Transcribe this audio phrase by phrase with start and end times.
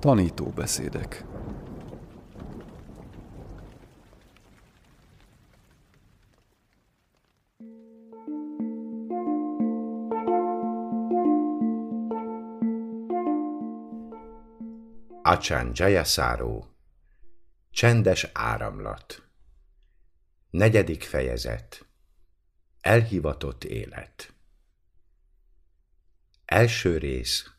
[0.00, 1.24] Tanítóbeszédek.
[15.22, 16.66] Acsán Jayasáró
[17.70, 19.22] Csendes áramlat.
[20.50, 21.86] Negyedik fejezet.
[22.80, 24.34] Elhivatott élet.
[26.44, 27.50] Első rész.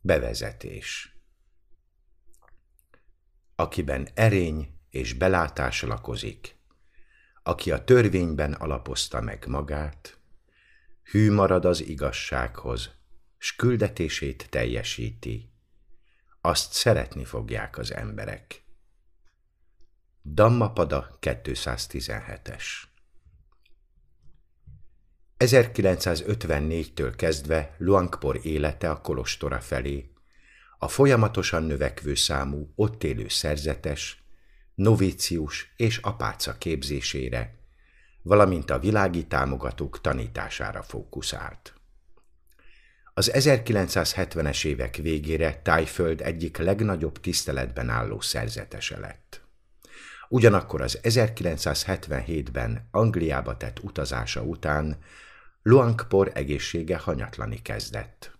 [0.00, 1.11] Bevezetés
[3.62, 6.56] Akiben erény és belátás lakozik,
[7.42, 10.18] aki a törvényben alapozta meg magát,
[11.02, 12.90] hű marad az igazsághoz,
[13.38, 15.52] s küldetését teljesíti,
[16.40, 18.64] azt szeretni fogják az emberek.
[20.22, 22.64] Dammapada 217-es
[25.38, 30.11] 1954-től kezdve Luangpor élete a kolostora felé,
[30.82, 34.22] a folyamatosan növekvő számú ott élő szerzetes,
[34.74, 37.54] novícius és apáca képzésére,
[38.22, 41.74] valamint a világi támogatók tanítására fókuszált.
[43.14, 49.40] Az 1970-es évek végére Tájföld egyik legnagyobb tiszteletben álló szerzetese lett.
[50.28, 54.98] Ugyanakkor az 1977-ben Angliába tett utazása után
[55.62, 58.31] Luangpor egészsége hanyatlani kezdett.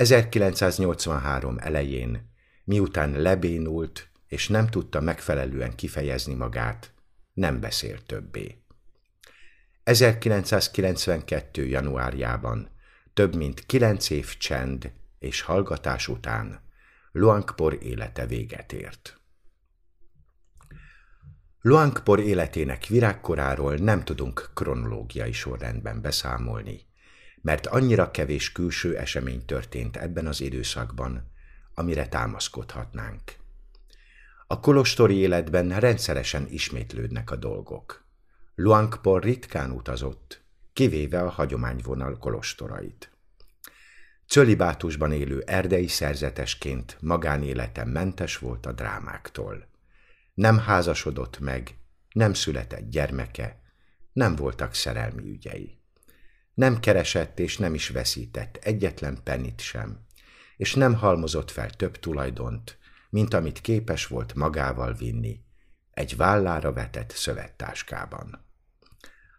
[0.00, 2.30] 1983 elején,
[2.64, 6.92] miután lebénult és nem tudta megfelelően kifejezni magát,
[7.32, 8.62] nem beszélt többé.
[9.82, 11.66] 1992.
[11.66, 12.70] januárjában
[13.14, 16.60] több mint kilenc év csend és hallgatás után
[17.12, 19.20] Luangpor élete véget ért.
[21.60, 26.88] Luangpor életének virágkoráról nem tudunk kronológiai sorrendben beszámolni,
[27.40, 31.30] mert annyira kevés külső esemény történt ebben az időszakban,
[31.74, 33.22] amire támaszkodhatnánk.
[34.46, 38.04] A kolostori életben rendszeresen ismétlődnek a dolgok.
[38.54, 40.42] Luangpor ritkán utazott,
[40.72, 43.10] kivéve a hagyományvonal kolostorait.
[44.26, 49.68] Cölibátusban élő erdei szerzetesként magánélete mentes volt a drámáktól.
[50.34, 51.74] Nem házasodott meg,
[52.12, 53.60] nem született gyermeke,
[54.12, 55.79] nem voltak szerelmi ügyei.
[56.60, 60.06] Nem keresett és nem is veszített egyetlen penit sem,
[60.56, 62.78] és nem halmozott fel több tulajdont,
[63.10, 65.40] mint amit képes volt magával vinni
[65.90, 68.44] egy vállára vetett szövettáskában.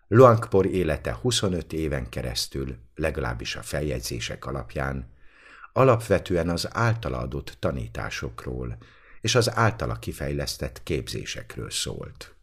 [0.08, 5.14] Luangpor élete 25 éven keresztül, legalábbis a feljegyzések alapján,
[5.74, 8.78] alapvetően az általa adott tanításokról
[9.22, 12.36] és az általa kifejlesztett képzésekről szólt.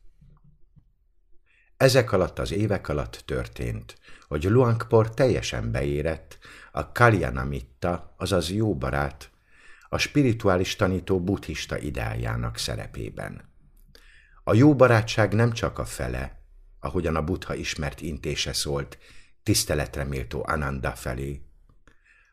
[1.78, 6.38] Ezek alatt az évek alatt történt, hogy Luangpor teljesen beérett
[6.72, 9.30] a Kalyanamitta, azaz jó barát,
[9.88, 13.50] a spirituális tanító buddhista ideáljának szerepében.
[14.44, 16.40] A jó barátság nem csak a fele,
[16.80, 18.98] ahogyan a buddha ismert intése szólt,
[19.42, 21.42] tiszteletre méltó Ananda felé,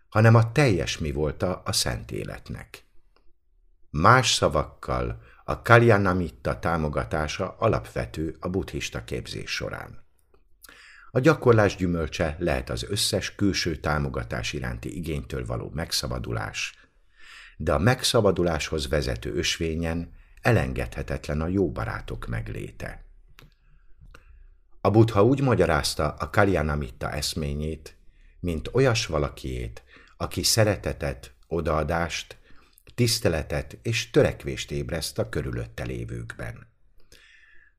[0.09, 2.85] hanem a teljes mi volt a szent életnek.
[3.89, 10.03] Más szavakkal a Kalyanamitta támogatása alapvető a buddhista képzés során.
[11.11, 16.87] A gyakorlás gyümölcse lehet az összes külső támogatás iránti igénytől való megszabadulás,
[17.57, 23.05] de a megszabaduláshoz vezető ösvényen elengedhetetlen a jó barátok megléte.
[24.81, 27.97] A buddha úgy magyarázta a Kalyanamitta eszményét,
[28.39, 29.83] mint olyas valakiét,
[30.17, 32.37] aki szeretetet, odaadást,
[32.95, 36.67] tiszteletet és törekvést ébreszt a körülötte lévőkben.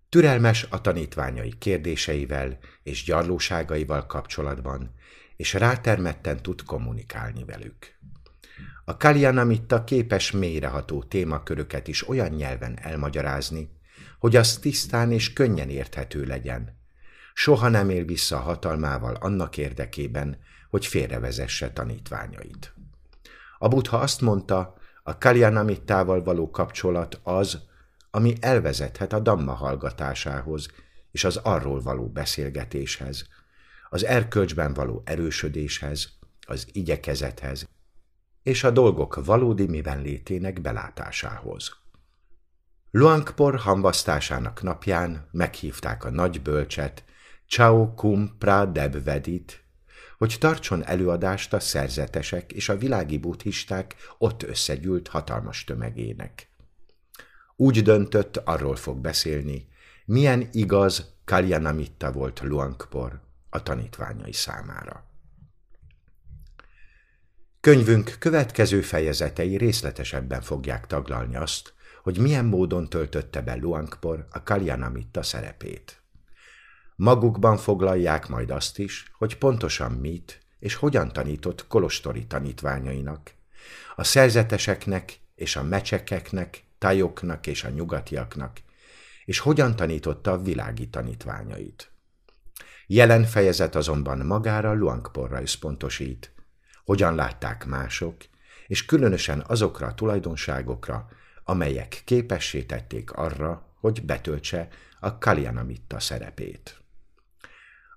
[0.09, 4.95] Türelmes a tanítványai kérdéseivel és gyarlóságaival kapcsolatban,
[5.37, 7.95] és rátermetten tud kommunikálni velük.
[8.85, 13.71] A Kalyanamitta képes mélyreható témaköröket is olyan nyelven elmagyarázni,
[14.19, 16.77] hogy az tisztán és könnyen érthető legyen,
[17.35, 20.39] soha nem él vissza a hatalmával annak érdekében,
[20.71, 22.75] hogy félrevezesse tanítványait.
[23.59, 24.77] A buddha azt mondta,
[25.07, 27.59] a Kalyanamittával való kapcsolat az,
[28.11, 30.69] ami elvezethet a Dhamma hallgatásához
[31.11, 33.27] és az arról való beszélgetéshez,
[33.91, 36.09] az erkölcsben való erősödéshez,
[36.47, 37.69] az igyekezethez,
[38.43, 41.71] és a dolgok valódi miben létének belátásához.
[42.91, 47.05] Luangpor hamvasztásának napján meghívták a nagy bölcset,
[47.47, 49.66] Chao Kum Pradeb Vedit,
[50.19, 56.49] hogy tartson előadást a szerzetesek és a világi buddhisták ott összegyűlt hatalmas tömegének.
[57.57, 59.69] Úgy döntött, arról fog beszélni,
[60.05, 63.21] milyen igaz Kalyanamitta volt Luangpor
[63.51, 65.05] a tanítványai számára.
[67.61, 75.23] Könyvünk következő fejezetei részletesebben fogják taglalni azt, hogy milyen módon töltötte be Luangpor a Kalyanamitta
[75.23, 76.01] szerepét.
[76.97, 83.35] Magukban foglalják majd azt is, hogy pontosan mit és hogyan tanított kolostori tanítványainak,
[83.97, 88.61] a szerzeteseknek és a mecsekeknek, tajoknak és a nyugatiaknak,
[89.25, 91.91] és hogyan tanította a világi tanítványait.
[92.87, 96.33] Jelen fejezet azonban magára Luangporra összpontosít,
[96.85, 98.17] hogyan látták mások,
[98.67, 101.09] és különösen azokra a tulajdonságokra,
[101.45, 104.69] amelyek képessé tették arra, hogy betöltse
[105.01, 106.81] a Kalyanamitta szerepét.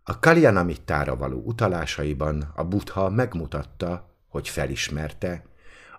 [0.10, 5.46] A Kalyanamitára való utalásaiban a Buddha megmutatta, hogy felismerte,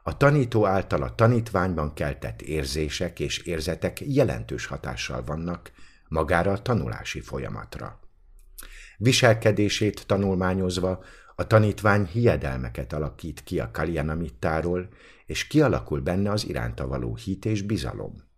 [0.02, 5.72] a tanító által a tanítványban keltett érzések és érzetek jelentős hatással vannak
[6.08, 8.00] magára a tanulási folyamatra.
[8.96, 11.04] Viselkedését tanulmányozva
[11.36, 14.88] a tanítvány hiedelmeket alakít ki a Kalyanamitáról,
[15.26, 18.29] és kialakul benne az iránta való hit és bizalom.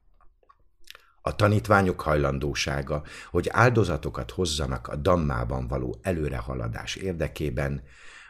[1.22, 7.82] A tanítványok hajlandósága, hogy áldozatokat hozzanak a dammában való előrehaladás érdekében,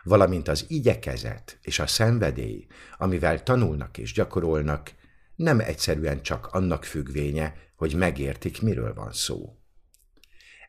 [0.02, 2.66] valamint az igyekezet és a szenvedély,
[2.98, 4.92] amivel tanulnak és gyakorolnak,
[5.36, 9.56] nem egyszerűen csak annak függvénye, hogy megértik, miről van szó.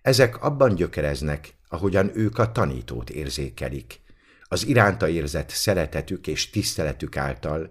[0.02, 4.02] Ezek abban gyökereznek, ahogyan ők a tanítót érzékelik,
[4.44, 7.70] az iránta érzett szeretetük és tiszteletük által,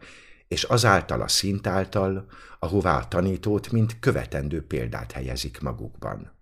[0.52, 2.26] és azáltal a szint által,
[2.58, 6.32] ahová a tanítót, mint követendő példát helyezik magukban.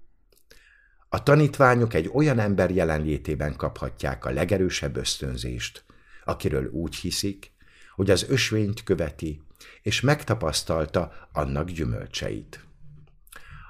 [1.08, 5.84] A tanítványok egy olyan ember jelenlétében kaphatják a legerősebb ösztönzést,
[6.24, 7.52] akiről úgy hiszik,
[7.94, 9.42] hogy az ösvényt követi,
[9.82, 12.64] és megtapasztalta annak gyümölcseit.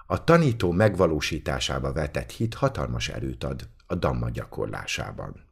[0.06, 5.49] A tanító megvalósításába vetett hit hatalmas erőt ad a damma gyakorlásában.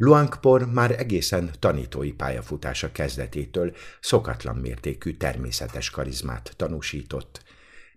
[0.00, 7.42] Luangpor már egészen tanítói pályafutása kezdetétől szokatlan mértékű természetes karizmát tanúsított,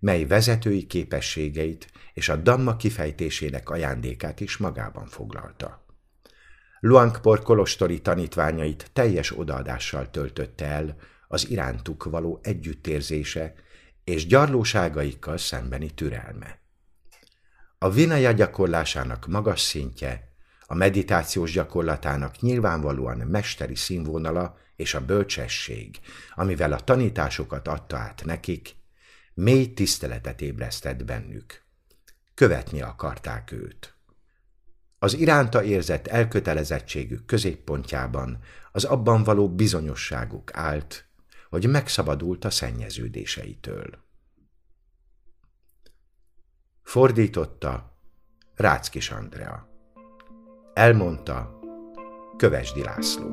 [0.00, 5.84] mely vezetői képességeit és a damma kifejtésének ajándékát is magában foglalta.
[6.80, 10.96] Luangpor kolostori tanítványait teljes odaadással töltötte el
[11.28, 13.54] az irántuk való együttérzése
[14.04, 16.60] és gyarlóságaikkal szembeni türelme.
[17.78, 20.31] A vinaja gyakorlásának magas szintje,
[20.72, 25.98] a meditációs gyakorlatának nyilvánvalóan mesteri színvonala és a bölcsesség,
[26.34, 28.74] amivel a tanításokat adta át nekik,
[29.34, 31.62] mély tiszteletet ébresztett bennük.
[32.34, 33.94] Követni akarták őt.
[34.98, 38.38] Az iránta érzett elkötelezettségük középpontjában
[38.70, 41.06] az abban való bizonyosságuk állt,
[41.50, 44.04] hogy megszabadult a szennyeződéseitől.
[46.82, 47.96] Fordította
[48.54, 49.71] Ráckis Andrea.
[50.74, 51.58] Elmondta
[52.36, 53.26] Kövesdi László.